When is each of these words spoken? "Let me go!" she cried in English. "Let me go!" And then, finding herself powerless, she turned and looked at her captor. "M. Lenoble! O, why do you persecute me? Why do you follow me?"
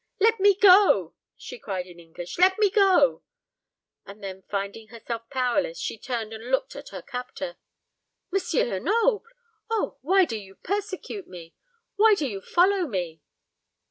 "Let 0.19 0.39
me 0.39 0.55
go!" 0.55 1.13
she 1.37 1.59
cried 1.59 1.85
in 1.85 1.99
English. 1.99 2.39
"Let 2.39 2.57
me 2.57 2.71
go!" 2.71 3.21
And 4.03 4.23
then, 4.23 4.41
finding 4.49 4.87
herself 4.87 5.29
powerless, 5.29 5.77
she 5.77 5.95
turned 5.99 6.33
and 6.33 6.49
looked 6.49 6.75
at 6.75 6.89
her 6.89 7.03
captor. 7.03 7.57
"M. 8.33 8.41
Lenoble! 8.67 9.27
O, 9.69 9.99
why 10.01 10.25
do 10.25 10.37
you 10.37 10.55
persecute 10.55 11.27
me? 11.27 11.53
Why 11.97 12.15
do 12.17 12.27
you 12.27 12.41
follow 12.41 12.87
me?" 12.87 13.21